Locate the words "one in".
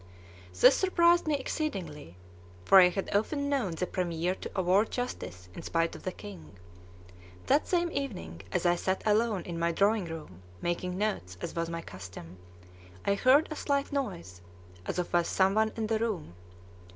15.53-15.85